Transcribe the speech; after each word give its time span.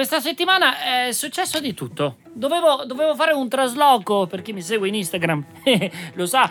Questa 0.00 0.20
settimana 0.20 1.06
è 1.06 1.12
successo 1.12 1.60
di 1.60 1.74
tutto. 1.74 2.16
Dovevo, 2.32 2.84
dovevo 2.86 3.14
fare 3.14 3.34
un 3.34 3.50
trasloco, 3.50 4.26
per 4.26 4.40
chi 4.40 4.54
mi 4.54 4.62
segue 4.62 4.88
in 4.88 4.94
Instagram 4.94 5.44
lo 6.14 6.24
sa, 6.24 6.48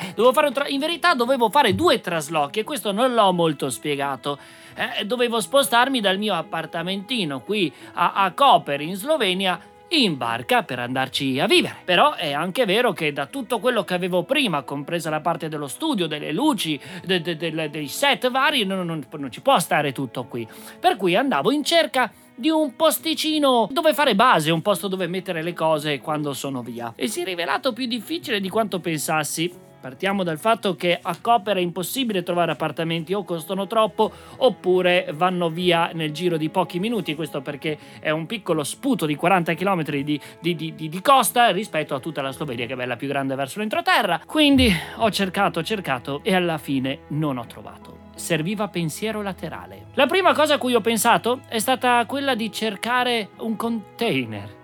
tra- 0.54 0.68
in 0.68 0.80
verità 0.80 1.16
dovevo 1.16 1.50
fare 1.50 1.74
due 1.74 2.00
traslochi 2.00 2.60
e 2.60 2.64
questo 2.64 2.92
non 2.92 3.12
l'ho 3.16 3.34
molto 3.34 3.72
spiegato. 3.72 4.38
Eh, 4.76 5.04
dovevo 5.04 5.42
spostarmi 5.42 6.00
dal 6.00 6.20
mio 6.20 6.36
appartamentino 6.36 7.40
qui 7.40 7.74
a, 7.94 8.14
a 8.14 8.32
Koper 8.34 8.82
in 8.82 8.96
Slovenia 8.96 9.60
in 9.88 10.16
barca 10.16 10.62
per 10.62 10.78
andarci 10.78 11.40
a 11.40 11.48
vivere. 11.48 11.78
Però 11.84 12.14
è 12.14 12.32
anche 12.32 12.66
vero 12.66 12.94
che 12.94 13.12
da 13.12 13.26
tutto 13.26 13.58
quello 13.58 13.84
che 13.84 13.96
avevo 13.96 14.22
prima, 14.22 14.62
compresa 14.62 15.10
la 15.10 15.22
parte 15.22 15.50
dello 15.50 15.68
studio, 15.68 16.06
delle 16.06 16.32
luci, 16.32 16.80
de, 17.04 17.20
de, 17.20 17.36
de, 17.36 17.70
dei 17.72 17.88
set 17.88 18.30
vari, 18.30 18.64
non, 18.64 18.86
non, 18.86 19.04
non 19.10 19.32
ci 19.32 19.42
può 19.42 19.58
stare 19.58 19.92
tutto 19.92 20.26
qui. 20.26 20.48
Per 20.80 20.98
cui 20.98 21.16
andavo 21.16 21.50
in 21.50 21.64
cerca 21.64 22.12
di 22.40 22.50
un 22.50 22.76
posticino 22.76 23.68
dove 23.70 23.94
fare 23.94 24.16
base, 24.16 24.50
un 24.50 24.62
posto 24.62 24.88
dove 24.88 25.08
mettere 25.08 25.44
le 25.44 25.54
cose 25.54 26.00
quando 26.00 26.34
sono 26.34 26.62
via. 26.62 26.94
E 26.96 27.08
si 27.08 27.22
è 27.22 27.26
rivelato 27.26 27.74
più 27.74 27.86
difficile 27.86 28.40
di 28.40 28.48
quanto 28.48 28.80
pensassi. 28.80 29.68
Partiamo 29.82 30.24
dal 30.24 30.38
fatto 30.38 30.76
che 30.76 31.00
a 31.02 31.18
Coper 31.22 31.56
è 31.56 31.62
impossibile 31.62 32.22
trovare 32.22 32.52
appartamenti 32.52 33.14
o 33.14 33.24
costano 33.24 33.66
troppo 33.66 34.12
oppure 34.38 35.10
vanno 35.14 35.50
via 35.50 35.92
nel 35.94 36.12
giro 36.12 36.36
di 36.36 36.50
pochi 36.50 36.80
minuti, 36.80 37.16
questo 37.16 37.42
perché 37.42 37.78
è 38.02 38.10
un 38.10 38.26
piccolo 38.26 38.64
sputo 38.64 39.06
di 39.06 39.16
40 39.16 39.54
km 39.54 39.84
di, 39.84 40.20
di, 40.42 40.56
di, 40.56 40.74
di 40.76 41.02
costa 41.02 41.52
rispetto 41.52 41.96
a 41.96 42.00
tutta 42.00 42.22
la 42.22 42.32
Slovenia 42.32 42.66
che 42.66 42.74
è 42.74 42.78
bella 42.78 42.98
più 42.98 43.08
grande 43.08 43.36
verso 43.36 43.60
l'entroterra. 43.60 44.22
Quindi 44.26 44.70
ho 44.98 45.10
cercato, 45.12 45.64
cercato 45.64 46.22
e 46.24 46.36
alla 46.36 46.58
fine 46.58 47.00
non 47.10 47.38
ho 47.38 47.46
trovato 47.46 47.99
serviva 48.16 48.68
pensiero 48.68 49.22
laterale. 49.22 49.88
La 49.94 50.06
prima 50.06 50.34
cosa 50.34 50.56
a 50.56 50.58
cui 50.58 50.74
ho 50.74 50.82
pensato 50.82 51.42
è 51.48 51.60
stata 51.60 52.06
quella 52.06 52.36
di 52.36 52.52
cercare 52.52 53.30
un 53.38 53.56
container. 53.56 54.58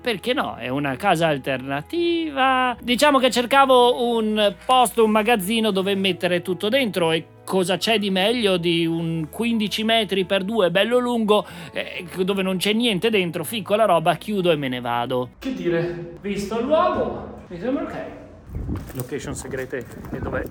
Perché 0.00 0.34
no? 0.34 0.56
È 0.56 0.68
una 0.68 0.96
casa 0.96 1.28
alternativa. 1.28 2.76
Diciamo 2.80 3.18
che 3.18 3.30
cercavo 3.30 4.16
un 4.16 4.54
posto, 4.66 5.04
un 5.04 5.10
magazzino 5.10 5.70
dove 5.70 5.94
mettere 5.94 6.42
tutto 6.42 6.68
dentro 6.68 7.10
e 7.12 7.26
cosa 7.44 7.76
c'è 7.76 7.98
di 7.98 8.10
meglio 8.10 8.56
di 8.56 8.86
un 8.86 9.28
15 9.30 9.84
metri 9.84 10.24
per 10.24 10.44
2 10.44 10.70
bello 10.70 10.98
lungo 10.98 11.44
eh, 11.72 12.06
dove 12.22 12.42
non 12.42 12.56
c'è 12.58 12.72
niente 12.72 13.10
dentro, 13.10 13.44
ficco 13.44 13.74
la 13.74 13.84
roba, 13.84 14.14
chiudo 14.16 14.50
e 14.50 14.56
me 14.56 14.68
ne 14.68 14.80
vado. 14.80 15.30
Che 15.38 15.54
dire, 15.54 16.18
visto 16.20 16.58
il 16.58 16.66
luogo, 16.66 17.40
mi 17.48 17.58
sembra 17.58 17.84
ok. 17.84 18.04
Location 18.94 19.34
segrete 19.34 19.86
e 20.12 20.18
dove 20.18 20.44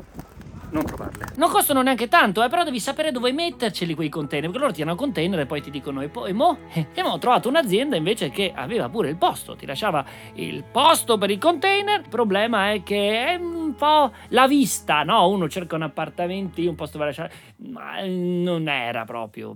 non 0.71 0.83
trovarle. 0.83 1.10
Non 1.33 1.49
costano 1.49 1.81
neanche 1.81 2.07
tanto, 2.07 2.43
eh, 2.43 2.49
però 2.49 2.63
devi 2.63 2.79
sapere 2.79 3.11
dove 3.11 3.31
metterceli 3.31 3.95
quei 3.95 4.09
container, 4.09 4.49
perché 4.49 4.63
loro 4.63 4.73
ti 4.73 4.81
hanno 4.81 4.95
container 4.95 5.39
e 5.39 5.45
poi 5.45 5.61
ti 5.61 5.71
dicono 5.71 6.01
e 6.01 6.09
poi 6.09 6.33
mo? 6.33 6.57
E 6.73 7.01
mo 7.01 7.09
ho 7.09 7.17
trovato 7.17 7.47
un'azienda 7.47 7.95
invece 7.95 8.29
che 8.29 8.51
aveva 8.53 8.89
pure 8.89 9.09
il 9.09 9.15
posto, 9.15 9.55
ti 9.55 9.65
lasciava 9.65 10.05
il 10.33 10.63
posto 10.69 11.17
per 11.17 11.29
i 11.31 11.37
container. 11.37 12.01
Il 12.01 12.09
problema 12.09 12.71
è 12.71 12.83
che 12.83 13.25
è 13.25 13.35
un 13.35 13.73
po' 13.75 14.11
la 14.29 14.47
vista, 14.47 15.03
no? 15.03 15.29
Uno 15.29 15.47
cerca 15.47 15.75
un 15.75 15.83
appartamento, 15.83 16.61
un 16.61 16.75
posto 16.75 16.97
per 16.97 17.07
lasciare, 17.07 17.31
ma 17.57 18.01
non 18.05 18.67
era 18.67 19.05
proprio... 19.05 19.55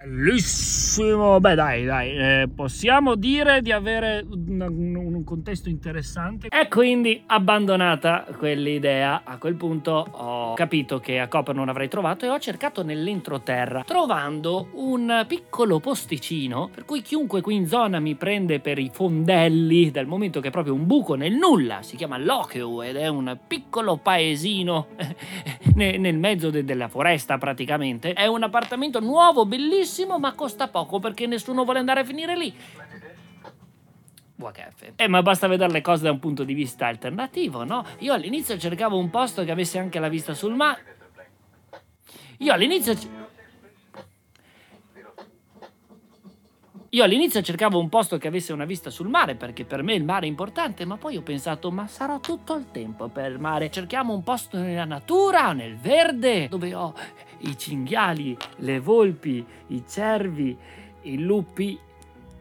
Bellissimo, 0.00 1.40
beh 1.40 1.56
dai 1.56 1.84
dai, 1.84 2.16
eh, 2.16 2.48
possiamo 2.54 3.16
dire 3.16 3.60
di 3.62 3.72
avere 3.72 4.24
un, 4.30 4.60
un, 4.60 4.94
un, 4.94 5.24
contesto 5.24 5.68
interessante. 5.68 6.46
E 6.50 6.68
quindi 6.68 7.24
abbandonata 7.26 8.24
quell'idea. 8.38 9.22
A 9.24 9.38
quel 9.38 9.56
punto 9.56 10.06
ho 10.08 10.54
capito 10.54 11.00
che 11.00 11.18
a 11.18 11.26
Copper 11.26 11.56
non 11.56 11.68
avrei 11.68 11.88
trovato 11.88 12.24
e 12.24 12.28
ho 12.28 12.38
cercato 12.38 12.84
nell'entroterra 12.84 13.82
trovando 13.84 14.68
un 14.74 15.24
piccolo 15.26 15.80
posticino 15.80 16.70
per 16.72 16.84
cui 16.84 17.02
chiunque 17.02 17.40
qui 17.40 17.56
in 17.56 17.66
zona 17.66 17.98
mi 17.98 18.14
prende 18.14 18.60
per 18.60 18.78
i 18.78 18.90
fondelli 18.92 19.90
dal 19.90 20.06
momento 20.06 20.38
che 20.38 20.48
è 20.48 20.52
proprio 20.52 20.74
un 20.74 20.86
buco 20.86 21.16
nel 21.16 21.32
nulla, 21.32 21.82
si 21.82 21.96
chiama 21.96 22.18
Lokeu 22.18 22.82
ed 22.82 22.94
è 22.94 23.08
un 23.08 23.36
piccolo 23.48 23.96
paesino 23.96 24.86
nel 25.74 26.18
mezzo 26.18 26.50
de- 26.50 26.64
della 26.64 26.86
foresta 26.86 27.36
praticamente, 27.36 28.12
è 28.12 28.26
un 28.26 28.44
appartamento 28.44 29.00
nuovo, 29.00 29.44
bellissimo 29.44 29.86
bellissimo, 29.88 30.18
ma 30.18 30.34
costa 30.34 30.68
poco 30.68 30.98
perché 30.98 31.26
nessuno 31.26 31.64
vuole 31.64 31.78
andare 31.78 32.00
a 32.00 32.04
finire 32.04 32.36
lì. 32.36 32.54
WHF. 34.36 34.92
Eh, 34.96 35.08
ma 35.08 35.22
basta 35.22 35.48
vedere 35.48 35.72
le 35.72 35.80
cose 35.80 36.04
da 36.04 36.12
un 36.12 36.20
punto 36.20 36.44
di 36.44 36.54
vista 36.54 36.86
alternativo, 36.86 37.64
no? 37.64 37.84
Io 37.98 38.12
all'inizio 38.12 38.56
cercavo 38.56 38.96
un 38.96 39.10
posto 39.10 39.42
che 39.44 39.50
avesse 39.50 39.78
anche 39.78 39.98
la 39.98 40.08
vista 40.08 40.34
sul 40.34 40.54
mare. 40.54 40.96
Io 42.38 42.52
all'inizio. 42.52 42.94
Io 46.92 47.04
all'inizio 47.04 47.42
cercavo 47.42 47.78
un 47.78 47.90
posto 47.90 48.16
che 48.16 48.28
avesse 48.28 48.54
una 48.54 48.64
vista 48.64 48.88
sul 48.88 49.10
mare 49.10 49.34
perché 49.34 49.66
per 49.66 49.82
me 49.82 49.92
il 49.92 50.04
mare 50.04 50.24
è 50.24 50.28
importante, 50.28 50.86
ma 50.86 50.96
poi 50.96 51.18
ho 51.18 51.20
pensato, 51.20 51.70
ma 51.70 51.86
sarò 51.86 52.18
tutto 52.18 52.54
il 52.54 52.70
tempo 52.70 53.08
per 53.08 53.30
il 53.30 53.38
mare. 53.38 53.70
Cerchiamo 53.70 54.14
un 54.14 54.22
posto 54.22 54.56
nella 54.56 54.86
natura, 54.86 55.52
nel 55.52 55.76
verde, 55.76 56.48
dove 56.48 56.74
ho 56.74 56.94
i 57.40 57.58
cinghiali, 57.58 58.34
le 58.60 58.80
volpi, 58.80 59.44
i 59.66 59.84
cervi, 59.86 60.56
i 61.02 61.18
lupi 61.18 61.78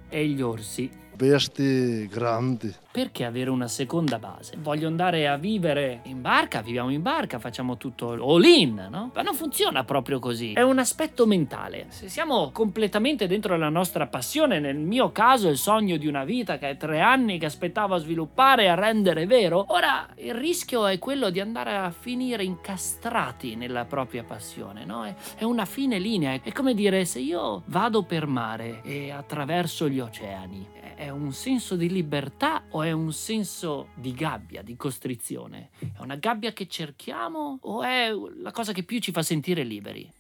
e 0.08 0.28
gli 0.28 0.42
orsi. 0.42 0.90
Bestie 1.18 2.06
grandi 2.06 2.72
perché 2.98 3.26
avere 3.26 3.52
una 3.52 3.68
seconda 3.68 4.18
base? 4.18 4.56
Voglio 4.58 4.88
andare 4.88 5.28
a 5.28 5.38
vivere 5.38 6.00
in 6.06 6.20
barca, 6.20 6.64
viviamo 6.64 6.90
in 6.90 7.04
barca, 7.04 7.38
facciamo 7.38 7.78
tutto 7.78 8.10
all 8.10 8.44
in, 8.44 8.88
no? 8.90 9.12
Ma 9.14 9.22
non 9.22 9.36
funziona 9.36 9.84
proprio 9.84 10.18
così. 10.18 10.54
È 10.54 10.64
un 10.64 10.80
aspetto 10.80 11.28
mentale. 11.28 11.86
Se 11.90 12.10
siamo 12.10 12.50
completamente 12.50 13.28
dentro 13.28 13.56
la 13.56 13.70
nostra 13.70 14.08
passione, 14.08 14.60
nel 14.60 14.78
mio 14.78 15.12
caso 15.12 15.48
il 15.48 15.58
sogno 15.58 15.98
di 15.98 16.08
una 16.08 16.24
vita 16.24 16.58
che 16.58 16.72
è 16.72 16.78
tre 16.78 17.00
anni 17.00 17.38
che 17.38 17.46
aspettavo 17.46 17.94
a 17.94 18.00
sviluppare 18.00 18.64
e 18.64 18.68
a 18.70 18.74
rendere 18.74 19.28
vero, 19.28 19.64
ora 19.68 20.08
il 20.16 20.34
rischio 20.34 20.88
è 20.88 20.98
quello 20.98 21.30
di 21.30 21.40
andare 21.40 21.76
a 21.76 21.92
finire 21.92 22.44
incastrati 22.44 23.56
nella 23.56 23.86
propria 23.86 24.24
passione, 24.24 24.86
no? 24.86 25.06
È, 25.06 25.14
è 25.36 25.44
una 25.44 25.66
fine 25.66 26.00
linea. 26.00 26.40
È 26.42 26.52
come 26.52 26.74
dire 26.74 27.06
se 27.06 27.20
io 27.20 27.62
vado 27.66 28.02
per 28.02 28.26
mare 28.26 28.82
e 28.82 29.12
attraverso 29.12 29.88
gli 29.88 30.00
oceani, 30.00 30.68
è 30.96 31.07
un 31.10 31.32
senso 31.32 31.76
di 31.76 31.90
libertà 31.90 32.64
o 32.72 32.84
è 32.84 32.92
un 32.92 33.12
senso 33.12 33.90
di 33.96 34.14
gabbia, 34.14 34.62
di 34.62 34.76
costrizione? 34.76 35.70
È 35.80 36.00
una 36.00 36.16
gabbia 36.16 36.54
che 36.54 36.68
cerchiamo 36.68 37.60
o 37.62 37.84
è 37.84 38.10
la 38.42 38.52
cosa 38.52 38.74
che 38.74 38.84
più 38.84 39.00
ci 39.00 39.12
fa 39.12 39.22
sentire 39.22 39.64
liberi? 39.64 40.12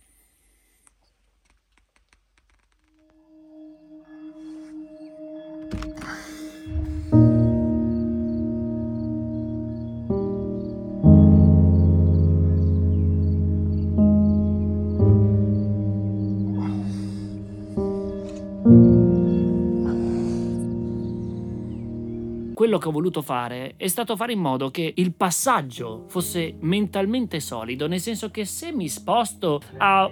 Quello 22.57 22.79
che 22.79 22.87
ho 22.87 22.91
voluto 22.91 23.21
fare 23.21 23.75
è 23.77 23.87
stato 23.87 24.15
fare 24.15 24.33
in 24.33 24.39
modo 24.39 24.71
che 24.71 24.91
il 24.95 25.13
passaggio 25.13 26.05
fosse 26.07 26.55
mentalmente 26.61 27.39
solido, 27.39 27.87
nel 27.87 27.99
senso 27.99 28.31
che 28.31 28.45
se 28.45 28.71
mi 28.71 28.89
sposto 28.89 29.61
a 29.77 30.09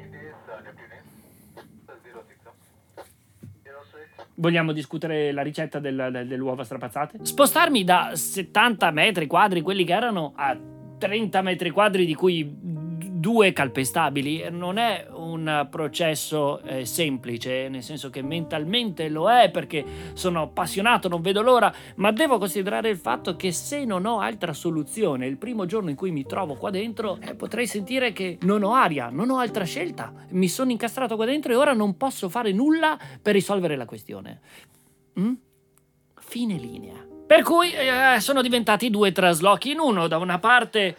Vogliamo 4.38 4.74
discutere 4.74 5.32
la 5.32 5.42
ricetta 5.42 5.80
del, 5.80 6.10
del, 6.12 6.28
delle 6.28 6.42
uova 6.42 6.66
strapazzate? 6.66 7.20
Spostarmi 7.22 7.86
da 7.86 8.12
70 8.14 8.92
metri 8.92 9.28
quadri, 9.28 9.62
quelli 9.62 9.86
che 9.86 9.94
erano, 9.94 10.34
a 10.36 10.56
30 10.98 11.42
metri 11.42 11.70
quadri 11.72 12.06
di 12.06 12.14
cui 12.14 12.44
due 13.26 13.54
calpestabili 13.54 14.50
non 14.52 14.78
è 14.78 15.08
un 15.12 15.68
processo 15.72 16.62
eh, 16.62 16.86
semplice, 16.86 17.70
nel 17.70 17.82
senso 17.82 18.12
che 18.12 18.22
mentalmente 18.22 19.10
lo 19.10 19.32
è 19.32 19.50
perché 19.50 19.84
sono 20.14 20.44
appassionato, 20.44 21.08
non 21.08 21.22
vedo 21.22 21.42
l'ora, 21.42 21.74
ma 21.96 22.12
devo 22.12 22.38
considerare 22.38 22.88
il 22.90 22.98
fatto 22.98 23.36
che 23.36 23.52
se 23.52 23.84
non 23.84 24.06
ho 24.06 24.20
altra 24.20 24.54
soluzione 24.54 25.26
il 25.26 25.38
primo 25.38 25.66
giorno 25.66 25.90
in 25.90 25.96
cui 25.96 26.12
mi 26.12 26.24
trovo 26.24 26.54
qua 26.54 26.70
dentro, 26.70 27.18
eh, 27.20 27.34
potrei 27.34 27.66
sentire 27.66 28.14
che 28.14 28.38
non 28.42 28.62
ho 28.62 28.76
aria, 28.76 29.10
non 29.10 29.32
ho 29.32 29.40
altra 29.40 29.64
scelta, 29.64 30.14
mi 30.30 30.48
sono 30.48 30.70
incastrato 30.70 31.16
qua 31.16 31.26
dentro 31.26 31.52
e 31.52 31.56
ora 31.56 31.74
non 31.74 31.98
posso 31.98 32.30
fare 32.30 32.52
nulla 32.52 32.96
per 33.20 33.34
risolvere 33.34 33.76
la 33.76 33.86
questione. 33.86 34.40
Mm? 35.20 35.34
Fine 36.14 36.58
linea. 36.58 37.04
Per 37.26 37.42
cui 37.42 37.72
eh, 37.74 38.20
sono 38.20 38.44
diventati 38.44 38.92
due 38.92 39.12
traslochi 39.12 39.72
in 39.72 39.80
uno, 39.80 40.08
da 40.08 40.20
una 40.20 40.38
parte 40.38 40.96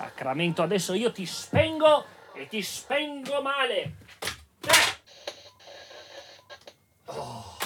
Sacramento, 0.00 0.62
adesso 0.62 0.94
io 0.94 1.12
ti 1.12 1.26
spengo 1.26 2.06
e 2.32 2.48
ti 2.48 2.62
spengo 2.62 3.42
male. 3.42 3.96
Eh. 4.62 4.96
Oh. 7.04 7.59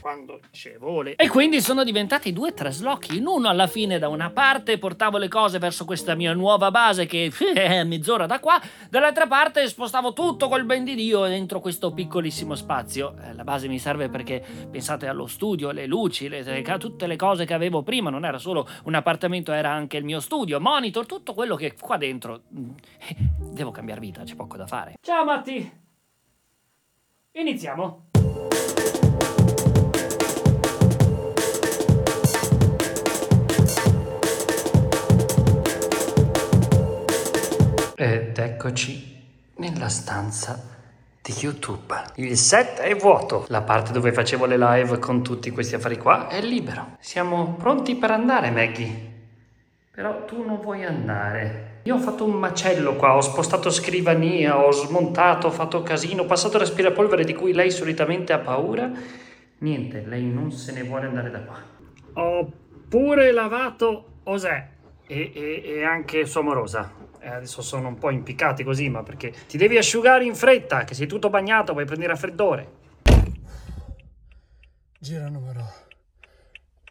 Quando 0.00 0.40
scevole. 0.50 1.14
E 1.16 1.28
quindi 1.28 1.60
sono 1.60 1.84
diventati 1.84 2.32
due 2.32 2.54
traslochi. 2.54 3.16
In 3.16 3.26
uno 3.26 3.48
alla 3.48 3.66
fine 3.66 3.98
da 3.98 4.08
una 4.08 4.30
parte 4.30 4.78
portavo 4.78 5.18
le 5.18 5.28
cose 5.28 5.58
verso 5.58 5.84
questa 5.84 6.14
mia 6.14 6.32
nuova 6.32 6.70
base 6.70 7.06
che 7.06 7.32
è 7.54 7.82
mezz'ora 7.84 8.26
da 8.26 8.40
qua, 8.40 8.60
dall'altra 8.88 9.26
parte 9.26 9.66
spostavo 9.68 10.12
tutto 10.12 10.48
col 10.48 10.64
ben 10.64 10.84
di 10.84 10.94
Dio 10.94 11.26
dentro 11.26 11.60
questo 11.60 11.92
piccolissimo 11.92 12.54
spazio. 12.54 13.14
Eh, 13.22 13.34
la 13.34 13.44
base 13.44 13.68
mi 13.68 13.78
serve 13.78 14.08
perché 14.08 14.44
pensate 14.70 15.06
allo 15.06 15.26
studio, 15.26 15.70
le 15.70 15.86
luci, 15.86 16.28
le, 16.28 16.62
tutte 16.78 17.06
le 17.06 17.16
cose 17.16 17.44
che 17.44 17.54
avevo 17.54 17.82
prima, 17.82 18.10
non 18.10 18.24
era 18.24 18.38
solo 18.38 18.68
un 18.84 18.94
appartamento, 18.94 19.52
era 19.52 19.70
anche 19.70 19.96
il 19.96 20.04
mio 20.04 20.20
studio, 20.20 20.60
monitor, 20.60 21.06
tutto 21.06 21.34
quello 21.34 21.56
che 21.56 21.74
qua 21.78 21.96
dentro... 21.96 22.42
Mm, 22.56 22.70
devo 23.52 23.70
cambiare 23.70 24.00
vita, 24.00 24.22
c'è 24.22 24.34
poco 24.34 24.56
da 24.56 24.66
fare. 24.66 24.94
Ciao 25.00 25.24
Matti! 25.24 25.86
Iniziamo. 27.32 28.06
Ed 38.00 38.38
eccoci 38.38 39.16
nella 39.56 39.88
stanza 39.88 40.62
di 41.20 41.32
YouTube. 41.40 41.92
Il 42.14 42.36
set 42.36 42.78
è 42.78 42.94
vuoto. 42.94 43.44
La 43.48 43.62
parte 43.62 43.90
dove 43.90 44.12
facevo 44.12 44.46
le 44.46 44.56
live 44.56 45.00
con 45.00 45.24
tutti 45.24 45.50
questi 45.50 45.74
affari 45.74 45.98
qua 45.98 46.28
è 46.28 46.40
libero. 46.40 46.96
Siamo 47.00 47.56
pronti 47.58 47.96
per 47.96 48.12
andare, 48.12 48.52
Maggie. 48.52 49.12
Però 49.90 50.24
tu 50.26 50.44
non 50.44 50.60
vuoi 50.60 50.84
andare. 50.84 51.80
Io 51.82 51.96
ho 51.96 51.98
fatto 51.98 52.24
un 52.24 52.34
macello 52.34 52.94
qua, 52.94 53.16
ho 53.16 53.20
spostato 53.20 53.68
scrivania, 53.68 54.64
ho 54.64 54.70
smontato, 54.70 55.48
ho 55.48 55.50
fatto 55.50 55.82
casino, 55.82 56.22
ho 56.22 56.26
passato 56.26 56.56
l'aspirapolvere 56.56 57.24
di 57.24 57.34
cui 57.34 57.52
lei 57.52 57.72
solitamente 57.72 58.32
ha 58.32 58.38
paura. 58.38 58.88
Niente, 59.58 60.04
lei 60.06 60.22
non 60.22 60.52
se 60.52 60.70
ne 60.70 60.84
vuole 60.84 61.06
andare 61.06 61.30
da 61.30 61.40
qua. 61.40 61.60
Ho 62.12 62.48
pure 62.88 63.32
lavato 63.32 64.20
Osè 64.22 64.68
e, 65.04 65.32
e, 65.34 65.62
e 65.64 65.84
anche 65.84 66.26
sua 66.26 66.42
morosa. 66.42 66.97
Eh, 67.20 67.28
adesso 67.28 67.62
sono 67.62 67.88
un 67.88 67.98
po' 67.98 68.10
impiccati 68.10 68.64
così, 68.64 68.88
ma 68.88 69.02
perché 69.02 69.32
ti 69.46 69.56
devi 69.56 69.76
asciugare 69.76 70.24
in 70.24 70.34
fretta, 70.34 70.84
che 70.84 70.94
sei 70.94 71.06
tutto 71.06 71.30
bagnato, 71.30 71.72
puoi 71.72 71.84
prendere 71.84 72.12
raffreddore. 72.12 72.76
Gira 74.98 75.28
numero 75.28 75.86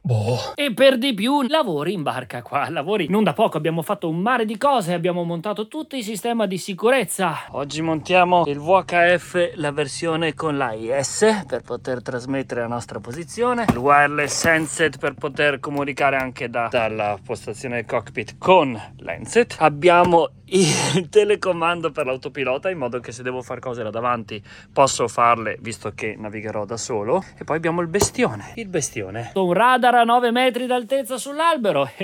Boh. 0.08 0.54
E 0.56 0.74
per 0.74 0.98
di 0.98 1.14
più 1.14 1.42
lavori 1.42 1.92
in 1.92 2.02
barca 2.02 2.42
qua, 2.42 2.70
lavori 2.70 3.08
non 3.10 3.26
da 3.26 3.34
poco, 3.34 3.58
abbiamo 3.58 3.82
fatto 3.82 4.08
un 4.08 4.20
mare 4.20 4.46
di 4.46 4.58
cose, 4.58 4.94
abbiamo 4.94 5.26
montato 5.26 5.68
tutto 5.68 5.98
il 5.98 6.04
sistema 6.04 6.46
di 6.46 6.58
sicurezza. 6.58 7.36
Oggi 7.50 7.82
montiamo 7.82 8.46
il 8.46 8.58
VHF, 8.58 9.56
la 9.56 9.72
versione 9.72 10.34
con 10.34 10.56
l'AIS 10.56 11.44
per 11.46 11.62
poter 11.62 12.02
trasmettere 12.02 12.62
la 12.62 12.68
nostra 12.68 13.02
posizione, 13.02 13.66
il 13.68 13.76
wireless 13.76 14.46
handset 14.46 14.98
per 14.98 15.16
poter 15.16 15.60
comunicare 15.60 16.16
anche 16.16 16.50
da, 16.50 16.70
dalla 16.72 17.18
postazione 17.22 17.76
del 17.76 17.86
cockpit 17.86 18.38
con 18.38 18.82
l'handset. 19.00 19.58
Abbiamo 19.60 20.30
il 20.50 21.10
telecomando 21.10 21.92
per 21.92 22.06
l'autopilota 22.06 22.70
in 22.70 22.78
modo 22.78 23.00
che 23.00 23.12
se 23.12 23.24
devo 23.24 23.42
fare 23.42 23.60
cose 23.60 23.84
là 23.84 23.90
davanti 23.90 24.42
posso 24.72 25.08
farle 25.08 25.58
visto 25.60 25.92
che 25.94 26.16
navigherò 26.18 26.66
da 26.66 26.78
solo. 26.78 27.24
E 27.38 27.44
poi 27.44 27.58
abbiamo 27.58 27.82
il 27.82 27.88
bestione. 27.88 28.54
Il 28.56 28.68
bestione. 28.68 29.32
Un 29.34 29.54
radar 29.54 29.96
a 29.96 30.04
9 30.04 30.32
metri 30.32 30.66
d'altezza 30.66 31.18
sull'albero. 31.18 31.90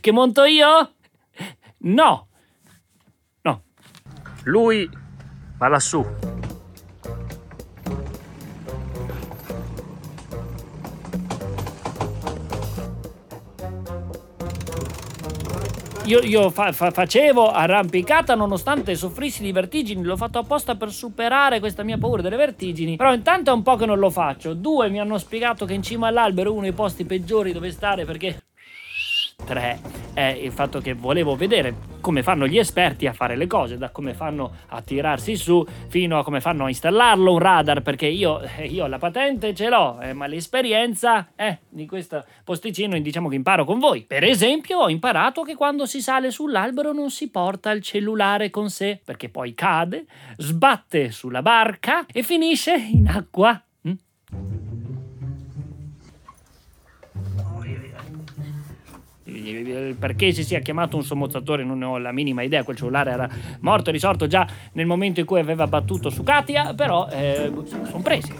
Che 0.00 0.12
monto 0.12 0.44
io? 0.44 0.92
no. 1.78 2.28
No. 3.42 3.62
Lui 4.44 4.88
va 5.56 5.68
lassù 5.68 6.37
io, 16.08 16.20
io 16.20 16.48
fa, 16.48 16.72
fa, 16.72 16.90
facevo 16.90 17.50
arrampicata 17.50 18.34
nonostante 18.34 18.94
soffrissi 18.94 19.42
di 19.42 19.52
vertigini, 19.52 20.02
l'ho 20.02 20.16
fatto 20.16 20.38
apposta 20.38 20.74
per 20.74 20.90
superare 20.90 21.60
questa 21.60 21.82
mia 21.82 21.98
paura 21.98 22.22
delle 22.22 22.36
vertigini, 22.36 22.96
però 22.96 23.12
intanto 23.12 23.50
è 23.50 23.54
un 23.54 23.62
po' 23.62 23.76
che 23.76 23.84
non 23.84 23.98
lo 23.98 24.08
faccio. 24.08 24.54
Due 24.54 24.88
mi 24.88 25.00
hanno 25.00 25.18
spiegato 25.18 25.66
che 25.66 25.74
in 25.74 25.82
cima 25.82 26.08
all'albero 26.08 26.48
è 26.48 26.52
uno 26.52 26.62
dei 26.62 26.72
posti 26.72 27.04
peggiori 27.04 27.52
dove 27.52 27.70
stare 27.70 28.06
perché 28.06 28.40
3 29.48 29.80
è 30.12 30.36
il 30.42 30.52
fatto 30.52 30.80
che 30.80 30.92
volevo 30.92 31.34
vedere 31.34 31.96
come 32.00 32.22
fanno 32.22 32.46
gli 32.46 32.58
esperti 32.58 33.06
a 33.06 33.12
fare 33.12 33.34
le 33.34 33.46
cose, 33.46 33.78
da 33.78 33.90
come 33.90 34.12
fanno 34.12 34.52
a 34.68 34.82
tirarsi 34.82 35.36
su 35.36 35.64
fino 35.88 36.18
a 36.18 36.24
come 36.24 36.40
fanno 36.40 36.66
a 36.66 36.68
installarlo 36.68 37.32
un 37.32 37.38
radar, 37.38 37.82
perché 37.82 38.06
io, 38.06 38.40
eh, 38.40 38.66
io 38.66 38.86
la 38.86 38.98
patente 38.98 39.54
ce 39.54 39.68
l'ho, 39.68 40.00
eh, 40.00 40.12
ma 40.12 40.26
l'esperienza 40.26 41.28
eh, 41.34 41.58
di 41.68 41.86
questo 41.86 42.24
posticino 42.44 42.98
diciamo 42.98 43.28
che 43.28 43.36
imparo 43.36 43.64
con 43.64 43.78
voi. 43.78 44.02
Per 44.02 44.24
esempio 44.24 44.80
ho 44.80 44.90
imparato 44.90 45.42
che 45.42 45.54
quando 45.54 45.86
si 45.86 46.00
sale 46.00 46.30
sull'albero 46.30 46.92
non 46.92 47.10
si 47.10 47.30
porta 47.30 47.70
il 47.70 47.82
cellulare 47.82 48.50
con 48.50 48.68
sé, 48.70 49.00
perché 49.02 49.28
poi 49.28 49.54
cade, 49.54 50.04
sbatte 50.36 51.10
sulla 51.10 51.42
barca 51.42 52.04
e 52.12 52.22
finisce 52.22 52.74
in 52.74 53.08
acqua. 53.08 53.60
Perché 59.98 60.32
si 60.32 60.44
sia 60.44 60.60
chiamato 60.60 60.96
un 60.96 61.04
sommozzatore 61.04 61.64
non 61.64 61.78
ne 61.78 61.84
ho 61.84 61.98
la 61.98 62.12
minima 62.12 62.42
idea, 62.42 62.62
quel 62.62 62.76
cellulare 62.76 63.10
era 63.10 63.28
morto 63.60 63.90
e 63.90 63.92
risorto 63.92 64.26
già 64.26 64.46
nel 64.72 64.86
momento 64.86 65.20
in 65.20 65.26
cui 65.26 65.40
aveva 65.40 65.66
battuto 65.66 66.10
su 66.10 66.22
Katia, 66.22 66.74
però 66.74 67.08
eh, 67.10 67.52
sono 67.64 68.02
presi. 68.02 68.32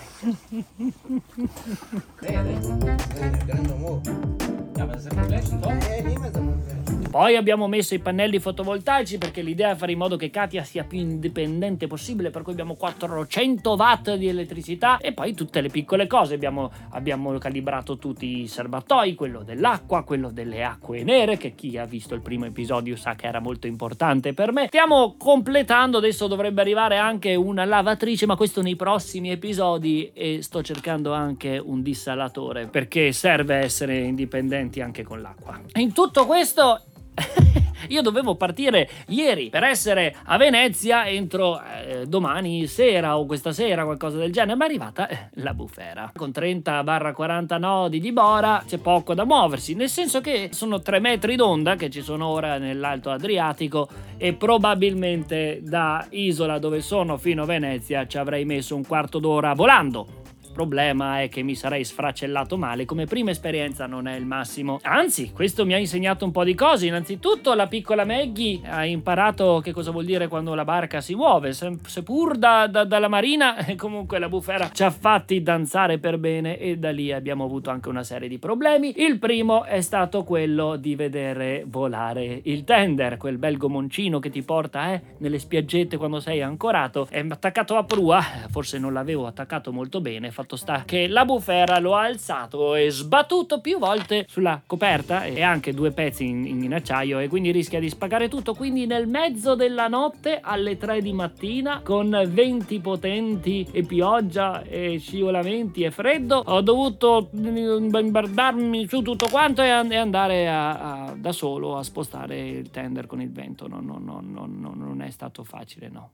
Poi 7.11 7.37
abbiamo 7.37 7.69
messo 7.69 7.95
i 7.95 8.01
pannelli 8.01 8.39
fotovoltaici 8.39 9.17
perché 9.17 9.41
l'idea 9.41 9.71
è 9.71 9.77
fare 9.77 9.93
in 9.93 9.99
modo 9.99 10.17
che 10.17 10.29
Katia 10.29 10.63
sia 10.63 10.85
più 10.85 10.99
indipendente 10.99 11.87
possibile, 11.87 12.29
per 12.29 12.43
cui 12.43 12.53
abbiamo 12.53 12.75
400 12.75 13.71
watt 13.73 14.15
di 14.15 14.29
elettricità 14.29 14.99
e 14.99 15.13
poi 15.13 15.33
tutte 15.33 15.63
le 15.63 15.71
piccole 15.71 16.07
cose. 16.07 16.35
Abbiamo, 16.35 16.71
abbiamo 16.91 17.37
calibrato 17.39 17.97
tutti 17.97 18.43
i 18.43 18.47
serbatoi, 18.47 19.15
quello 19.15 19.43
dell'acqua, 19.43 20.05
quello 20.05 20.31
delle 20.31 20.63
acque 20.63 21.03
nere, 21.03 21.39
che 21.39 21.55
chi 21.55 21.79
ha 21.79 21.87
visto 21.87 22.15
il 22.15 22.21
primo 22.21 22.45
episodio 22.45 22.95
sa 22.95 23.15
che 23.15 23.27
era 23.27 23.41
molto 23.41 23.67
importante 23.67 24.35
per 24.35 24.53
me. 24.53 24.67
Stiamo 24.67 25.15
completando, 25.17 25.97
adesso 25.97 26.27
dovrebbe 26.27 26.61
arrivare 26.61 26.99
anche 26.99 27.35
una 27.35 27.65
lavatrice, 27.65 28.27
ma 28.27 28.37
questo 28.37 28.61
nei 28.61 28.77
prossimi 28.77 29.31
episodi 29.31 30.11
e 30.13 30.43
sto 30.43 30.63
cercando 30.63 31.15
anche 31.15 31.57
un 31.57 31.81
dissalatore 31.81 32.67
perché 32.67 33.13
serve 33.13 33.57
essere 33.57 33.97
indipendenti 33.97 34.83
anche 34.83 35.03
con 35.03 35.23
l'acqua. 35.23 35.59
In 35.77 35.95
tutto 35.95 36.27
questo 36.27 36.83
Io 37.89 38.03
dovevo 38.03 38.35
partire 38.35 38.89
ieri 39.09 39.49
per 39.49 39.63
essere 39.63 40.15
a 40.25 40.37
Venezia 40.37 41.09
entro 41.09 41.61
eh, 41.63 42.07
domani 42.07 42.67
sera 42.67 43.17
o 43.17 43.25
questa 43.25 43.53
sera, 43.53 43.85
qualcosa 43.85 44.19
del 44.19 44.33
genere, 44.33 44.57
ma 44.57 44.65
è 44.65 44.69
arrivata 44.69 45.09
eh, 45.09 45.29
la 45.35 45.55
bufera. 45.55 46.13
Con 46.15 46.31
30-40 46.31 47.59
nodi 47.59 48.01
di 48.01 48.13
bora 48.13 48.63
c'è 48.67 48.79
poco 48.79 49.15
da 49.15 49.25
muoversi, 49.25 49.75
nel 49.75 49.89
senso 49.89 50.21
che 50.21 50.51
sono 50.53 50.81
3 50.81 50.99
metri 50.99 51.37
d'onda 51.37 51.77
che 51.77 51.89
ci 51.89 52.03
sono 52.03 52.27
ora 52.27 52.59
nell'Alto 52.59 53.11
Adriatico 53.11 53.89
e 54.17 54.35
probabilmente 54.35 55.61
da 55.63 56.05
Isola 56.11 56.59
dove 56.59 56.81
sono 56.81 57.17
fino 57.17 57.45
a 57.45 57.47
Venezia 57.47 58.07
ci 58.07 58.19
avrei 58.19 58.45
messo 58.45 58.75
un 58.75 58.85
quarto 58.85 59.19
d'ora 59.19 59.55
volando 59.55 60.18
problema 60.59 61.23
è 61.23 61.29
che 61.29 61.45
mi 61.45 61.55
sarei 61.55 61.85
sfracellato 61.85 62.57
male, 62.57 62.85
come 62.85 63.05
prima 63.05 63.31
esperienza 63.31 63.87
non 63.87 64.09
è 64.09 64.17
il 64.17 64.27
massimo. 64.27 64.81
Anzi, 64.83 65.31
questo 65.31 65.65
mi 65.65 65.73
ha 65.73 65.79
insegnato 65.79 66.25
un 66.25 66.33
po' 66.33 66.43
di 66.43 66.55
cose. 66.55 66.89
Innanzitutto 66.89 67.55
la 67.55 67.69
piccola 67.69 68.05
Maggie 68.05 68.63
ha 68.65 68.85
imparato 68.85 69.61
che 69.63 69.71
cosa 69.71 69.93
vuol 69.93 70.05
dire 70.05 70.27
quando 70.27 70.55
la 70.55 70.65
barca 70.65 71.01
si 71.01 71.15
muove, 71.15 71.53
seppur 71.53 72.37
da, 72.37 72.67
da, 72.67 72.83
dalla 72.83 73.07
marina, 73.07 73.55
comunque 73.79 74.19
la 74.19 74.29
bufera 74.29 74.69
ci 74.73 74.83
ha 74.83 74.91
fatti 74.91 75.45
danzare 75.45 75.99
per 75.99 76.19
bene 76.19 76.59
e 76.59 76.77
da 76.77 76.91
lì 76.91 77.13
abbiamo 77.13 77.45
avuto 77.45 77.71
anche 77.71 77.89
una 77.89 78.03
serie 78.03 78.29
di 78.29 78.39
problemi. 78.39 78.95
Il 78.97 79.21
primo 79.21 79.63
è 79.63 79.81
stato 79.81 80.25
quello 80.25 80.75
di 80.75 80.97
vedere 80.97 81.63
volare 81.69 82.41
il 82.43 82.65
tender, 82.65 83.17
quel 83.17 83.39
bel 83.39 83.57
gomoncino 83.57 84.19
che 84.19 84.31
ti 84.31 84.43
porta 84.43 84.93
eh, 84.93 85.03
nelle 85.19 85.39
spiaggette 85.39 85.97
quando 85.97 86.19
sei 86.19 86.43
ancorato. 86.43 87.07
È 87.09 87.25
attaccato 87.29 87.77
a 87.77 87.85
prua, 87.85 88.21
forse 88.51 88.81
non 88.81 88.93
l'avevo 88.93 89.29
attaccato 89.29 89.73
molto 89.73 90.01
bene, 90.01 90.33
fatto 90.33 90.48
sta 90.57 90.85
che 90.85 91.07
la 91.07 91.25
bufera 91.25 91.79
lo 91.79 91.97
ha 91.97 92.05
alzato 92.05 92.75
e 92.75 92.91
sbattuto 92.91 93.61
più 93.61 93.79
volte 93.79 94.27
sulla 94.29 94.61
coperta 94.65 95.25
e 95.25 95.43
anche 95.43 95.73
due 95.73 95.91
pezzi 95.91 96.27
in, 96.27 96.47
in 96.47 96.75
acciaio 96.75 97.19
e 97.19 97.29
quindi 97.29 97.51
rischia 97.51 97.81
di 97.81 97.89
spaccare 97.89 98.29
tutto. 98.29 98.55
Quindi 98.55 98.87
nel 98.87 99.07
mezzo 99.07 99.55
della 99.55 99.89
notte 99.89 100.41
alle 100.43 100.77
3 100.77 101.01
di 101.01 101.13
mattina 101.13 101.81
con 101.83 102.25
venti 102.29 102.81
potenti 102.81 103.67
e 103.71 103.83
pioggia 103.83 104.63
e 104.63 104.99
scivolamenti 104.99 105.83
e 105.83 105.91
freddo 105.91 106.43
ho 106.45 106.61
dovuto 106.61 107.29
bombardarmi 107.31 108.87
su 108.87 109.03
tutto 109.03 109.29
quanto 109.29 109.63
e, 109.63 109.69
andare 109.69 110.49
a, 110.49 111.07
a, 111.07 111.15
da 111.17 111.33
solo 111.33 111.77
a 111.77 111.83
spostare 111.83 112.49
il 112.49 112.71
tender 112.71 113.07
con 113.07 113.21
il 113.21 113.31
vento. 113.31 113.67
No, 113.69 113.81
no, 113.81 113.99
no, 113.99 114.21
no, 114.23 114.47
non 114.75 115.03
è 115.03 115.11
stato 115.11 115.45
facile, 115.45 115.89
no. 115.89 116.13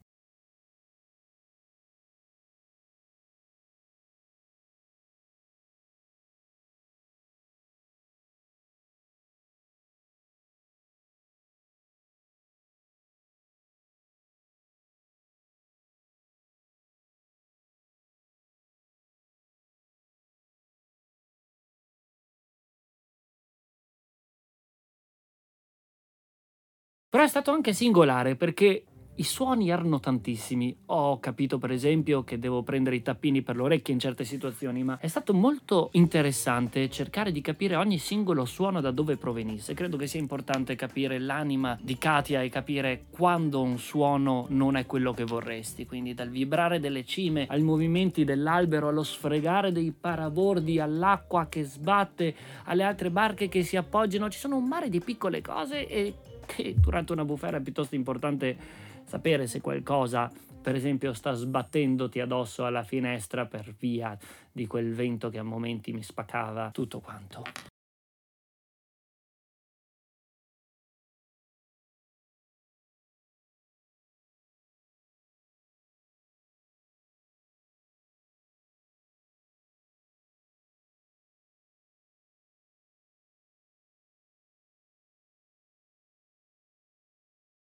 Però 27.15 27.27
è 27.27 27.29
stato 27.29 27.53
anche 27.53 27.73
singolare 27.73 28.35
perché 28.35 28.83
i 29.15 29.23
suoni 29.23 29.71
erano 29.71 30.01
tantissimi. 30.01 30.77
Ho 30.87 31.21
capito, 31.21 31.59
per 31.59 31.71
esempio, 31.71 32.25
che 32.25 32.41
devo 32.41 32.65
prendere 32.65 32.97
i 32.97 33.03
tappini 33.03 33.41
per 33.41 33.55
le 33.55 33.63
orecchie 33.63 33.95
in 33.95 34.01
certe 34.01 34.25
situazioni, 34.25 34.83
ma 34.83 34.99
è 34.99 35.07
stato 35.07 35.33
molto 35.33 35.91
interessante 35.93 36.91
cercare 36.91 37.31
di 37.31 37.41
capire 37.41 37.77
ogni 37.77 37.99
singolo 37.99 38.45
suono 38.45 38.81
da 38.81 38.91
dove 38.91 39.17
provenisse. 39.17 39.75
Credo 39.75 39.97
che 39.97 40.09
sia 40.09 40.19
importante 40.19 40.75
capire 40.75 41.21
l'anima 41.21 41.79
di 41.81 41.97
Katia 41.97 42.43
e 42.43 42.49
capire 42.49 43.05
quando 43.11 43.63
un 43.63 43.79
suono 43.79 44.47
non 44.49 44.75
è 44.75 44.85
quello 44.85 45.13
che 45.13 45.23
vorresti. 45.23 45.87
Quindi 45.87 46.15
dal 46.15 46.31
vibrare 46.31 46.81
delle 46.81 47.05
cime 47.05 47.47
ai 47.49 47.63
movimenti 47.63 48.25
dell'albero, 48.25 48.89
allo 48.89 49.05
sfregare 49.05 49.71
dei 49.71 49.93
parabordi, 49.93 50.81
all'acqua 50.81 51.47
che 51.49 51.63
sbatte, 51.63 52.35
alle 52.65 52.83
altre 52.83 53.13
barche 53.13 53.49
che 53.49 53.63
si 53.63 53.77
appoggiano. 53.77 54.29
Ci 54.29 54.41
sono 54.41 54.57
un 54.57 54.67
mare 54.67 54.89
di 54.89 54.99
piccole 54.99 55.41
cose 55.41 55.87
e 55.87 56.15
che 56.45 56.75
durante 56.79 57.13
una 57.13 57.25
bufera 57.25 57.59
è 57.59 57.61
piuttosto 57.61 57.95
importante 57.95 58.57
sapere 59.05 59.47
se 59.47 59.61
qualcosa, 59.61 60.31
per 60.61 60.75
esempio, 60.75 61.13
sta 61.13 61.33
sbattendoti 61.33 62.21
addosso 62.21 62.65
alla 62.65 62.83
finestra 62.83 63.47
per 63.47 63.75
via 63.79 64.17
di 64.51 64.67
quel 64.67 64.95
vento 64.95 65.29
che 65.29 65.39
a 65.39 65.43
momenti 65.43 65.93
mi 65.93 66.03
spaccava 66.03 66.71
tutto 66.73 67.01
quanto. 67.01 67.74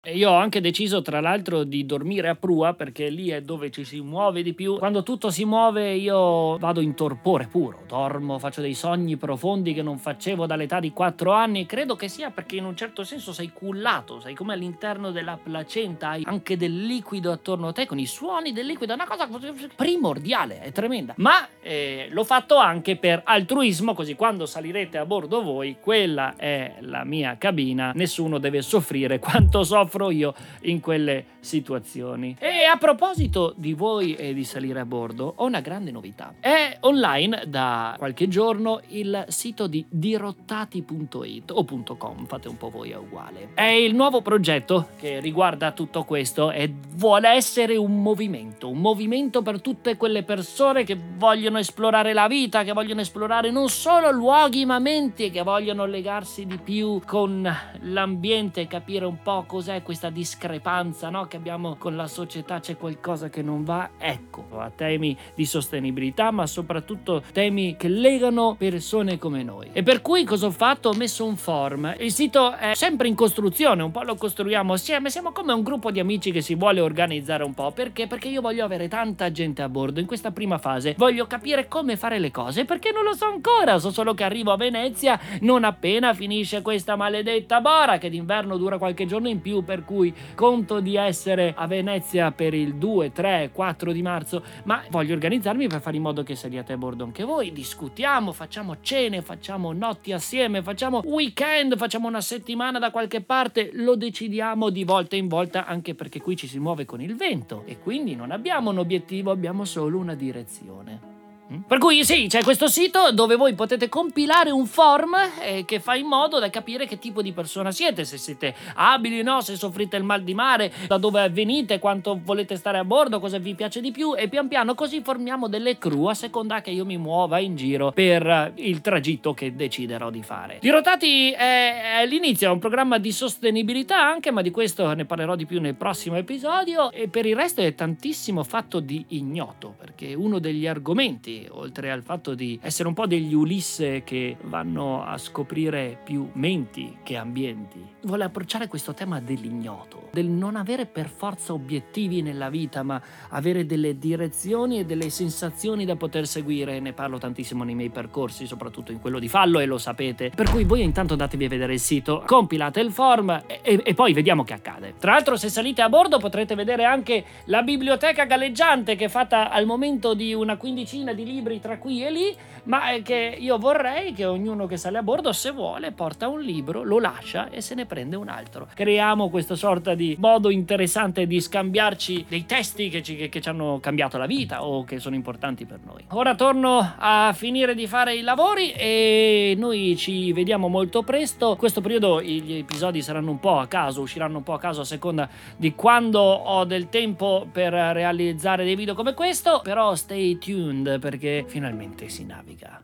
E 0.09 0.17
io 0.17 0.31
ho 0.31 0.37
anche 0.37 0.59
deciso, 0.59 1.03
tra 1.03 1.21
l'altro, 1.21 1.63
di 1.63 1.85
dormire 1.85 2.29
a 2.29 2.35
prua 2.35 2.73
perché 2.73 3.09
lì 3.09 3.29
è 3.29 3.43
dove 3.43 3.69
ci 3.69 3.83
si 3.83 4.01
muove 4.01 4.41
di 4.41 4.55
più. 4.55 4.79
Quando 4.79 5.03
tutto 5.03 5.29
si 5.29 5.45
muove, 5.45 5.93
io 5.93 6.57
vado 6.57 6.81
in 6.81 6.95
torpore 6.95 7.45
puro. 7.45 7.83
Dormo, 7.87 8.39
faccio 8.39 8.59
dei 8.59 8.73
sogni 8.73 9.17
profondi 9.17 9.71
che 9.71 9.83
non 9.83 9.99
facevo 9.99 10.47
dall'età 10.47 10.79
di 10.79 10.91
4 10.93 11.31
anni. 11.31 11.67
Credo 11.67 11.95
che 11.95 12.07
sia 12.07 12.31
perché 12.31 12.55
in 12.55 12.65
un 12.65 12.75
certo 12.75 13.03
senso 13.03 13.33
sei 13.33 13.51
cullato, 13.53 14.19
sei 14.19 14.33
come 14.33 14.53
all'interno 14.53 15.11
della 15.11 15.37
placenta, 15.37 16.09
hai 16.09 16.23
anche 16.25 16.57
del 16.57 16.87
liquido 16.87 17.31
attorno 17.31 17.67
a 17.67 17.71
te 17.71 17.85
con 17.85 17.99
i 17.99 18.07
suoni 18.07 18.51
del 18.51 18.65
liquido. 18.65 18.93
È 18.93 18.95
una 18.95 19.05
cosa 19.05 19.29
primordiale, 19.75 20.61
è 20.61 20.71
tremenda. 20.71 21.13
Ma 21.17 21.47
eh, 21.61 22.07
l'ho 22.09 22.23
fatto 22.23 22.57
anche 22.57 22.95
per 22.95 23.21
altruismo, 23.23 23.93
così 23.93 24.15
quando 24.15 24.47
salirete 24.47 24.97
a 24.97 25.05
bordo 25.05 25.43
voi, 25.43 25.77
quella 25.79 26.33
è 26.35 26.77
la 26.79 27.03
mia 27.03 27.37
cabina, 27.37 27.91
nessuno 27.93 28.39
deve 28.39 28.63
soffrire 28.63 29.19
quanto 29.19 29.63
soffro 29.63 29.98
soffro 29.99 30.11
io 30.11 30.33
in 30.61 30.79
quelle 30.79 31.25
situazioni. 31.41 32.35
E 32.39 32.63
a 32.63 32.77
proposito 32.77 33.53
di 33.55 33.73
voi 33.73 34.15
e 34.15 34.33
di 34.33 34.43
salire 34.43 34.79
a 34.79 34.85
bordo, 34.85 35.33
ho 35.37 35.45
una 35.45 35.59
grande 35.59 35.91
novità. 35.91 36.33
È 36.39 36.77
online 36.81 37.43
da 37.47 37.95
qualche 37.97 38.27
giorno 38.27 38.81
il 38.89 39.25
sito 39.27 39.67
di 39.67 39.85
dirottati.it 39.89 41.51
o 41.51 41.65
.com, 41.97 42.25
fate 42.25 42.47
un 42.47 42.57
po' 42.57 42.69
voi, 42.69 42.91
è 42.91 42.97
uguale. 42.97 43.49
È 43.53 43.63
il 43.63 43.95
nuovo 43.95 44.21
progetto 44.21 44.89
che 44.97 45.19
riguarda 45.19 45.71
tutto 45.71 46.03
questo 46.03 46.51
e 46.51 46.71
vuole 46.91 47.29
essere 47.29 47.75
un 47.75 48.01
movimento, 48.01 48.69
un 48.69 48.79
movimento 48.79 49.41
per 49.41 49.61
tutte 49.61 49.97
quelle 49.97 50.23
persone 50.23 50.83
che 50.83 50.97
vogliono 51.15 51.57
esplorare 51.57 52.13
la 52.13 52.27
vita, 52.27 52.63
che 52.63 52.73
vogliono 52.73 53.01
esplorare 53.01 53.51
non 53.51 53.69
solo 53.69 54.11
luoghi 54.11 54.65
ma 54.65 54.79
menti, 54.79 55.29
che 55.29 55.41
vogliono 55.41 55.85
legarsi 55.85 56.45
di 56.45 56.57
più 56.57 57.01
con 57.05 57.49
l'ambiente, 57.81 58.67
capire 58.67 59.05
un 59.05 59.21
po' 59.21 59.45
cos'è 59.47 59.78
questa 59.81 60.09
discrepanza 60.09 61.09
no, 61.09 61.25
che 61.27 61.37
abbiamo 61.37 61.75
con 61.77 61.95
la 61.95 62.07
società, 62.07 62.59
c'è 62.59 62.77
qualcosa 62.77 63.29
che 63.29 63.41
non 63.41 63.63
va, 63.63 63.91
ecco, 63.97 64.47
a 64.57 64.69
temi 64.69 65.17
di 65.35 65.45
sostenibilità, 65.45 66.31
ma 66.31 66.45
soprattutto 66.47 67.23
temi 67.31 67.75
che 67.77 67.87
legano 67.87 68.55
persone 68.57 69.17
come 69.17 69.43
noi. 69.43 69.69
E 69.73 69.83
per 69.83 70.01
cui 70.01 70.23
cosa 70.23 70.47
ho 70.47 70.51
fatto? 70.51 70.89
Ho 70.89 70.93
messo 70.93 71.25
un 71.25 71.35
form. 71.35 71.95
Il 71.99 72.11
sito 72.11 72.55
è 72.55 72.73
sempre 72.73 73.07
in 73.07 73.15
costruzione, 73.15 73.83
un 73.83 73.91
po' 73.91 74.03
lo 74.03 74.15
costruiamo 74.15 74.73
assieme, 74.73 75.09
siamo 75.09 75.31
come 75.31 75.53
un 75.53 75.63
gruppo 75.63 75.91
di 75.91 75.99
amici 75.99 76.31
che 76.31 76.41
si 76.41 76.55
vuole 76.55 76.81
organizzare 76.81 77.43
un 77.43 77.53
po'. 77.53 77.71
Perché? 77.71 78.07
Perché 78.07 78.27
io 78.27 78.41
voglio 78.41 78.65
avere 78.65 78.87
tanta 78.87 79.31
gente 79.31 79.61
a 79.61 79.69
bordo 79.69 79.99
in 79.99 80.05
questa 80.05 80.31
prima 80.31 80.57
fase, 80.57 80.95
voglio 80.97 81.27
capire 81.27 81.67
come 81.67 81.95
fare 81.95 82.19
le 82.19 82.31
cose, 82.31 82.65
perché 82.65 82.91
non 82.91 83.03
lo 83.03 83.13
so 83.13 83.25
ancora, 83.25 83.79
so 83.79 83.91
solo 83.91 84.13
che 84.13 84.23
arrivo 84.23 84.51
a 84.51 84.57
Venezia 84.57 85.19
non 85.41 85.63
appena 85.63 86.13
finisce 86.13 86.61
questa 86.61 86.95
maledetta 86.95 87.61
bora 87.61 87.97
che 87.97 88.09
d'inverno 88.09 88.57
dura 88.57 88.77
qualche 88.77 89.05
giorno 89.05 89.27
in 89.27 89.41
più 89.41 89.63
per 89.69 89.85
cui 89.85 90.11
conto 90.33 90.79
di 90.79 90.95
essere 90.95 91.53
a 91.55 91.67
Venezia 91.67 92.31
per 92.31 92.55
il 92.55 92.73
2, 92.73 93.11
3, 93.11 93.51
4 93.53 93.91
di 93.91 94.01
marzo, 94.01 94.41
ma 94.63 94.81
voglio 94.89 95.13
organizzarmi 95.13 95.67
per 95.67 95.79
fare 95.79 95.97
in 95.97 96.01
modo 96.01 96.23
che 96.23 96.33
saliate 96.33 96.73
a 96.73 96.77
bordo 96.77 97.03
anche 97.03 97.23
voi, 97.23 97.51
discutiamo, 97.51 98.31
facciamo 98.31 98.77
cene, 98.81 99.21
facciamo 99.21 99.71
notti 99.71 100.11
assieme, 100.11 100.63
facciamo 100.63 101.03
weekend, 101.05 101.77
facciamo 101.77 102.07
una 102.07 102.21
settimana 102.21 102.79
da 102.79 102.89
qualche 102.89 103.21
parte, 103.21 103.69
lo 103.73 103.95
decidiamo 103.95 104.71
di 104.71 104.83
volta 104.83 105.15
in 105.15 105.27
volta 105.27 105.67
anche 105.67 105.93
perché 105.93 106.19
qui 106.19 106.35
ci 106.35 106.47
si 106.47 106.57
muove 106.57 106.85
con 106.85 106.99
il 106.99 107.15
vento 107.15 107.61
e 107.67 107.77
quindi 107.77 108.15
non 108.15 108.31
abbiamo 108.31 108.71
un 108.71 108.79
obiettivo, 108.79 109.29
abbiamo 109.29 109.65
solo 109.65 109.99
una 109.99 110.15
direzione. 110.15 111.18
Mm? 111.51 111.61
Per 111.61 111.79
cui 111.79 112.05
sì, 112.05 112.27
c'è 112.27 112.43
questo 112.43 112.67
sito 112.67 113.11
dove 113.11 113.35
voi 113.35 113.53
potete 113.55 113.89
compilare 113.89 114.51
un 114.51 114.67
form 114.67 115.15
eh, 115.41 115.65
che 115.65 115.79
fa 115.79 115.95
in 115.95 116.05
modo 116.05 116.37
da 116.37 116.49
capire 116.49 116.85
che 116.85 116.99
tipo 116.99 117.21
di 117.23 117.31
persona 117.31 117.71
siete, 117.71 118.05
se 118.05 118.17
siete 118.17 118.53
abili 118.75 119.19
o 119.21 119.23
no, 119.23 119.41
se 119.41 119.55
soffrite 119.55 119.97
il 119.97 120.03
mal 120.03 120.23
di 120.23 120.35
mare, 120.35 120.71
da 120.87 120.97
dove 120.97 121.27
venite, 121.29 121.79
quanto 121.79 122.19
volete 122.23 122.55
stare 122.55 122.77
a 122.77 122.83
bordo, 122.83 123.19
cosa 123.19 123.39
vi 123.39 123.55
piace 123.55 123.81
di 123.81 123.91
più 123.91 124.15
e 124.15 124.27
pian 124.27 124.47
piano 124.47 124.75
così 124.75 125.01
formiamo 125.01 125.47
delle 125.47 125.77
crew 125.77 126.05
a 126.05 126.13
seconda 126.13 126.61
che 126.61 126.69
io 126.69 126.85
mi 126.85 126.97
muova 126.97 127.39
in 127.39 127.55
giro 127.55 127.91
per 127.91 128.25
eh, 128.25 128.51
il 128.55 128.81
tragitto 128.81 129.33
che 129.33 129.55
deciderò 129.55 130.11
di 130.11 130.21
fare. 130.21 130.59
Dirotati 130.61 131.31
è, 131.31 132.01
è 132.01 132.05
l'inizio, 132.05 132.49
è 132.49 132.51
un 132.51 132.59
programma 132.59 132.99
di 132.99 133.11
sostenibilità 133.11 133.99
anche, 133.99 134.29
ma 134.31 134.43
di 134.43 134.51
questo 134.51 134.93
ne 134.93 135.05
parlerò 135.05 135.35
di 135.35 135.47
più 135.47 135.59
nel 135.59 135.75
prossimo 135.75 136.15
episodio 136.15 136.91
e 136.91 137.07
per 137.07 137.25
il 137.25 137.35
resto 137.35 137.61
è 137.61 137.73
tantissimo 137.73 138.43
fatto 138.43 138.79
di 138.79 139.03
ignoto, 139.09 139.73
perché 139.79 140.13
uno 140.13 140.37
degli 140.37 140.67
argomenti 140.67 141.38
oltre 141.51 141.91
al 141.91 142.03
fatto 142.03 142.33
di 142.33 142.59
essere 142.61 142.87
un 142.87 142.93
po' 142.93 143.07
degli 143.07 143.33
Ulisse 143.33 144.03
che 144.03 144.37
vanno 144.43 145.03
a 145.03 145.17
scoprire 145.17 145.99
più 146.03 146.29
menti 146.33 146.97
che 147.03 147.17
ambienti, 147.17 147.85
vuole 148.03 148.23
approcciare 148.23 148.67
questo 148.67 148.93
tema 148.93 149.19
dell'ignoto, 149.19 150.09
del 150.11 150.27
non 150.27 150.55
avere 150.55 150.85
per 150.85 151.07
forza 151.09 151.53
obiettivi 151.53 152.21
nella 152.21 152.49
vita, 152.49 152.83
ma 152.83 153.01
avere 153.29 153.65
delle 153.65 153.97
direzioni 153.97 154.79
e 154.79 154.85
delle 154.85 155.09
sensazioni 155.09 155.85
da 155.85 155.95
poter 155.95 156.27
seguire. 156.27 156.79
Ne 156.79 156.93
parlo 156.93 157.17
tantissimo 157.17 157.63
nei 157.63 157.75
miei 157.75 157.89
percorsi, 157.89 158.45
soprattutto 158.45 158.91
in 158.91 158.99
quello 158.99 159.19
di 159.19 159.27
fallo 159.27 159.59
e 159.59 159.65
lo 159.65 159.77
sapete. 159.77 160.31
Per 160.33 160.49
cui 160.49 160.63
voi 160.63 160.81
intanto 160.81 161.15
datevi 161.15 161.45
a 161.45 161.49
vedere 161.49 161.73
il 161.73 161.79
sito, 161.79 162.23
compilate 162.25 162.79
il 162.79 162.91
form 162.91 163.29
e, 163.61 163.81
e, 163.83 163.93
poi 163.93 164.13
vediamo 164.13 164.43
che 164.43 164.53
accade. 164.53 164.95
Tra 164.99 165.13
l'altro 165.13 165.35
se 165.35 165.49
salite 165.49 165.81
a 165.81 165.89
bordo 165.89 166.17
potrete 166.17 166.55
vedere 166.55 166.85
anche 166.85 167.23
la 167.45 167.61
biblioteca 167.61 168.25
galleggiante 168.25 168.95
che 168.95 169.05
è 169.05 169.09
fatta 169.09 169.49
al 169.49 169.65
momento 169.65 170.13
di 170.13 170.33
una 170.33 170.57
quindicina 170.57 171.13
di 171.13 171.23
libri 171.29 171.59
tra 171.59 171.77
qui 171.77 172.03
e 172.03 172.11
lì, 172.11 172.35
ma 172.63 172.91
è 172.91 173.01
che 173.01 173.37
io 173.39 173.57
vorrei 173.57 174.13
che 174.13 174.25
ognuno 174.25 174.65
che 174.65 174.77
sale 174.77 174.97
a 174.97 175.03
bordo, 175.03 175.31
se 175.31 175.51
vuole, 175.51 175.91
porta 175.91 176.27
un 176.27 176.41
libro, 176.41 176.83
lo 176.83 176.99
lascia 176.99 177.49
e 177.49 177.61
se 177.61 177.75
ne 177.75 177.85
prende 177.85 178.15
un 178.15 178.27
altro. 178.27 178.67
Creiamo 178.73 179.29
questa 179.29 179.55
sorta 179.55 179.93
di 179.93 180.15
modo 180.19 180.49
interessante 180.49 181.27
di 181.27 181.39
scambiarci 181.39 182.25
dei 182.27 182.45
testi 182.45 182.89
che 182.89 183.03
ci, 183.03 183.15
che, 183.15 183.29
che 183.29 183.41
ci 183.41 183.49
hanno 183.49 183.79
cambiato 183.79 184.17
la 184.17 184.25
vita 184.25 184.65
o 184.65 184.83
che 184.83 184.99
sono 184.99 185.15
importanti 185.15 185.65
per 185.65 185.79
noi. 185.85 186.03
Ora 186.09 186.35
torno 186.35 186.95
a 186.97 187.31
finire 187.33 187.75
di 187.75 187.85
fare 187.87 188.15
i 188.15 188.21
lavori 188.21 188.71
e 188.71 189.55
noi 189.57 189.95
ci 189.97 190.33
vediamo 190.33 190.67
molto 190.67 191.03
presto. 191.03 191.51
In 191.51 191.57
questo 191.57 191.81
periodo 191.81 192.21
gli 192.21 192.53
episodi 192.53 193.01
saranno 193.01 193.31
un 193.31 193.39
po' 193.39 193.59
a 193.59 193.67
caso, 193.67 194.01
usciranno 194.01 194.37
un 194.37 194.43
po' 194.43 194.53
a 194.53 194.59
caso 194.59 194.81
a 194.81 194.85
seconda 194.85 195.29
di 195.55 195.75
quando 195.75 196.19
ho 196.19 196.65
del 196.65 196.89
tempo 196.89 197.47
per 197.51 197.73
realizzare 197.73 198.63
dei 198.63 198.75
video 198.75 198.95
come 198.95 199.13
questo, 199.13 199.61
però 199.63 199.95
stay 199.95 200.37
tuned 200.37 200.99
perché 200.99 201.18
perché 201.19 201.43
finalmente 201.47 202.07
si 202.07 202.23
naviga. 202.23 202.81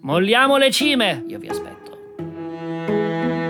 Molliamo 0.00 0.56
le 0.56 0.70
cime! 0.70 1.22
Io 1.28 1.38
vi 1.38 1.48
aspetto. 1.48 3.41